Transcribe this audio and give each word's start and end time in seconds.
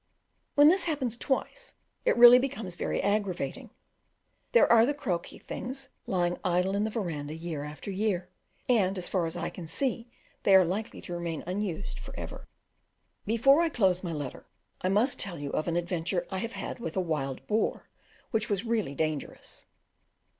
When 0.55 0.69
this 0.69 0.85
happens 0.85 1.15
twice, 1.15 1.75
it 2.05 2.17
really 2.17 2.39
becomes 2.39 2.73
very 2.73 2.99
aggravating: 3.03 3.69
there 4.51 4.65
are 4.71 4.83
the 4.83 4.95
croquet 4.95 5.37
things 5.37 5.89
lying 6.07 6.39
idle 6.43 6.75
in 6.75 6.85
the 6.85 6.89
verandah 6.89 7.35
year 7.35 7.63
after 7.63 7.91
year, 7.91 8.27
and, 8.67 8.97
as 8.97 9.07
far 9.07 9.27
as 9.27 9.37
I 9.37 9.51
can 9.51 9.67
see, 9.67 10.09
they 10.41 10.55
are 10.55 10.65
likely 10.65 11.01
to 11.01 11.13
remain 11.13 11.43
unused 11.45 11.99
for 11.99 12.19
ever. 12.19 12.47
Before 13.27 13.61
I 13.61 13.69
close 13.69 14.01
my 14.03 14.11
letter 14.11 14.47
I 14.81 14.89
must 14.89 15.19
tell 15.19 15.37
you 15.37 15.51
of 15.51 15.67
an 15.67 15.75
adventure 15.75 16.25
I 16.31 16.39
have 16.39 16.53
had 16.53 16.79
with 16.79 16.97
a 16.97 16.99
wild 16.99 17.45
boar, 17.45 17.87
which 18.31 18.49
was 18.49 18.65
really 18.65 18.95
dangerous. 18.95 19.67